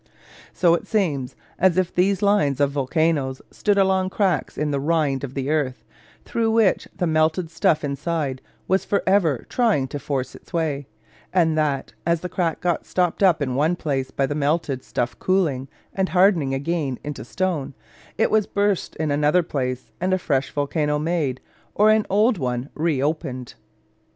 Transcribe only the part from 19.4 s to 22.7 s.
place, and a fresh volcano made, or an old one